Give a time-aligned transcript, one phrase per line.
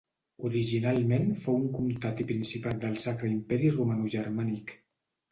[0.47, 4.73] Originalment fou un comtat i principat del Sacre Imperi Romanogermànic.